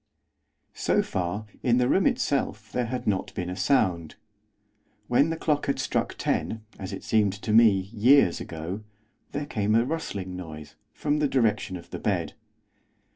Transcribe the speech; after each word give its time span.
So 0.73 1.03
far, 1.03 1.45
in 1.61 1.77
the 1.77 1.87
room 1.87 2.07
itself 2.07 2.71
there 2.71 2.87
had 2.87 3.05
not 3.05 3.31
been 3.35 3.51
a 3.51 3.55
sound. 3.55 4.15
When 5.07 5.29
the 5.29 5.37
clock 5.37 5.67
had 5.67 5.77
struck 5.77 6.15
ten, 6.17 6.65
as 6.79 6.91
it 6.91 7.03
seemed 7.03 7.33
to 7.33 7.53
me, 7.53 7.69
years 7.93 8.41
ago, 8.41 8.83
there 9.31 9.45
came 9.45 9.75
a 9.75 9.85
rustling 9.85 10.35
noise, 10.35 10.73
from 10.91 11.19
the 11.19 11.27
direction 11.27 11.77
of 11.77 11.91
the 11.91 11.99
bed. 11.99 12.33